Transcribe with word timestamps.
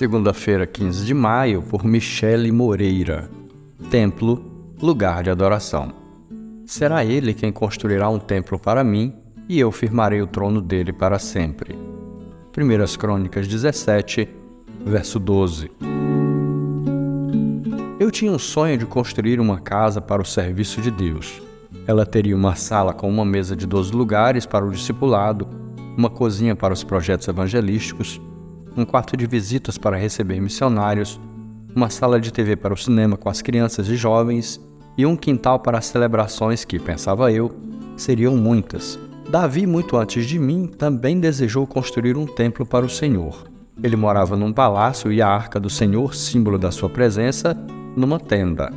Segunda-feira, 0.00 0.66
15 0.66 1.04
de 1.04 1.12
maio, 1.12 1.60
por 1.60 1.84
Michele 1.84 2.50
Moreira. 2.50 3.30
Templo, 3.90 4.42
lugar 4.80 5.22
de 5.22 5.28
adoração. 5.28 5.92
Será 6.64 7.04
ele 7.04 7.34
quem 7.34 7.52
construirá 7.52 8.08
um 8.08 8.18
templo 8.18 8.58
para 8.58 8.82
mim, 8.82 9.14
e 9.46 9.60
eu 9.60 9.70
firmarei 9.70 10.22
o 10.22 10.26
trono 10.26 10.62
dele 10.62 10.90
para 10.90 11.18
sempre. 11.18 11.78
Primeiras 12.50 12.96
Crônicas 12.96 13.46
17, 13.46 14.26
verso 14.86 15.18
12. 15.18 15.70
Eu 18.00 18.10
tinha 18.10 18.32
um 18.32 18.38
sonho 18.38 18.78
de 18.78 18.86
construir 18.86 19.38
uma 19.38 19.60
casa 19.60 20.00
para 20.00 20.22
o 20.22 20.24
serviço 20.24 20.80
de 20.80 20.90
Deus. 20.90 21.42
Ela 21.86 22.06
teria 22.06 22.34
uma 22.34 22.54
sala 22.54 22.94
com 22.94 23.06
uma 23.06 23.26
mesa 23.26 23.54
de 23.54 23.66
12 23.66 23.92
lugares 23.92 24.46
para 24.46 24.64
o 24.64 24.70
discipulado, 24.70 25.46
uma 25.94 26.08
cozinha 26.08 26.56
para 26.56 26.72
os 26.72 26.82
projetos 26.82 27.28
evangelísticos, 27.28 28.18
um 28.80 28.84
quarto 28.84 29.16
de 29.16 29.26
visitas 29.26 29.76
para 29.76 29.96
receber 29.96 30.40
missionários, 30.40 31.20
uma 31.74 31.90
sala 31.90 32.20
de 32.20 32.32
TV 32.32 32.56
para 32.56 32.74
o 32.74 32.76
cinema 32.76 33.16
com 33.16 33.28
as 33.28 33.42
crianças 33.42 33.88
e 33.88 33.96
jovens 33.96 34.60
e 34.96 35.06
um 35.06 35.16
quintal 35.16 35.60
para 35.60 35.78
as 35.78 35.86
celebrações 35.86 36.64
que, 36.64 36.78
pensava 36.78 37.30
eu, 37.30 37.54
seriam 37.96 38.36
muitas. 38.36 38.98
Davi, 39.28 39.66
muito 39.66 39.96
antes 39.96 40.26
de 40.26 40.38
mim, 40.38 40.66
também 40.66 41.20
desejou 41.20 41.66
construir 41.66 42.16
um 42.16 42.26
templo 42.26 42.66
para 42.66 42.84
o 42.84 42.90
Senhor. 42.90 43.44
Ele 43.82 43.96
morava 43.96 44.36
num 44.36 44.52
palácio 44.52 45.12
e 45.12 45.22
a 45.22 45.28
arca 45.28 45.60
do 45.60 45.70
Senhor, 45.70 46.14
símbolo 46.14 46.58
da 46.58 46.70
sua 46.70 46.90
presença, 46.90 47.56
numa 47.96 48.18
tenda. 48.18 48.72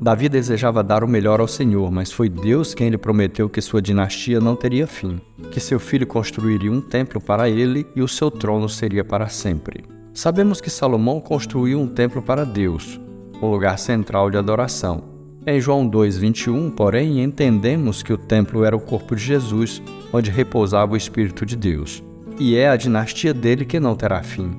Davi 0.00 0.28
desejava 0.28 0.82
dar 0.84 1.02
o 1.02 1.08
melhor 1.08 1.40
ao 1.40 1.48
Senhor, 1.48 1.90
mas 1.90 2.12
foi 2.12 2.28
Deus 2.28 2.72
quem 2.72 2.88
lhe 2.88 2.96
prometeu 2.96 3.48
que 3.48 3.60
sua 3.60 3.82
dinastia 3.82 4.38
não 4.40 4.54
teria 4.54 4.86
fim, 4.86 5.20
que 5.50 5.58
seu 5.58 5.80
filho 5.80 6.06
construiria 6.06 6.70
um 6.70 6.80
templo 6.80 7.20
para 7.20 7.50
ele 7.50 7.84
e 7.96 8.00
o 8.00 8.06
seu 8.06 8.30
trono 8.30 8.68
seria 8.68 9.04
para 9.04 9.28
sempre. 9.28 9.84
Sabemos 10.14 10.60
que 10.60 10.70
Salomão 10.70 11.20
construiu 11.20 11.80
um 11.80 11.88
templo 11.88 12.22
para 12.22 12.44
Deus, 12.44 13.00
um 13.42 13.50
lugar 13.50 13.76
central 13.76 14.30
de 14.30 14.36
adoração. 14.36 15.02
Em 15.44 15.60
João 15.60 15.88
2:21, 15.88 16.70
porém, 16.70 17.20
entendemos 17.22 18.00
que 18.00 18.12
o 18.12 18.18
templo 18.18 18.62
era 18.62 18.76
o 18.76 18.80
corpo 18.80 19.16
de 19.16 19.22
Jesus, 19.22 19.82
onde 20.12 20.30
repousava 20.30 20.92
o 20.92 20.96
Espírito 20.96 21.44
de 21.44 21.56
Deus, 21.56 22.04
e 22.38 22.54
é 22.54 22.68
a 22.68 22.76
dinastia 22.76 23.34
dele 23.34 23.64
que 23.64 23.80
não 23.80 23.96
terá 23.96 24.22
fim. 24.22 24.52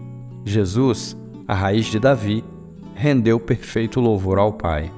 Jesus, 0.44 1.16
a 1.48 1.54
raiz 1.54 1.86
de 1.86 2.00
Davi, 2.00 2.44
rendeu 2.94 3.40
perfeito 3.40 4.02
louvor 4.02 4.38
ao 4.38 4.52
Pai. 4.52 4.92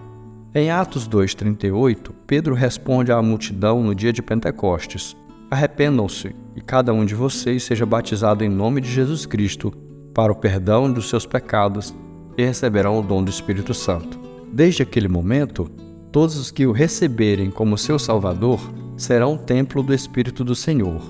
Em 0.54 0.70
Atos 0.70 1.08
2,38, 1.08 2.12
Pedro 2.28 2.54
responde 2.54 3.10
à 3.10 3.22
multidão 3.22 3.82
no 3.82 3.96
dia 3.96 4.12
de 4.12 4.22
Pentecostes: 4.22 5.16
Arrependam-se 5.50 6.36
e 6.54 6.60
cada 6.60 6.94
um 6.94 7.06
de 7.06 7.16
vocês 7.16 7.64
seja 7.64 7.86
batizado 7.86 8.44
em 8.44 8.50
nome 8.50 8.82
de 8.82 8.92
Jesus 8.92 9.26
Cristo 9.26 9.72
para 10.14 10.30
o 10.30 10.36
perdão 10.36 10.92
dos 10.92 11.08
seus 11.08 11.26
pecados 11.26 11.96
e 12.38 12.44
receberão 12.44 13.00
o 13.00 13.02
dom 13.02 13.24
do 13.24 13.30
Espírito 13.30 13.74
Santo. 13.74 14.20
Desde 14.52 14.84
aquele 14.84 15.08
momento, 15.08 15.72
todos 16.12 16.36
os 16.36 16.52
que 16.52 16.68
o 16.68 16.74
receberem 16.74 17.50
como 17.50 17.78
seu 17.78 17.98
Salvador 17.98 18.60
serão 18.98 19.38
templo 19.38 19.82
do 19.82 19.94
Espírito 19.94 20.44
do 20.44 20.54
Senhor, 20.54 21.02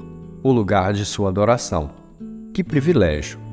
o 0.44 0.52
lugar 0.52 0.94
de 0.94 1.04
sua 1.04 1.30
adoração. 1.30 1.90
Que 2.54 2.64
privilégio! 2.64 3.51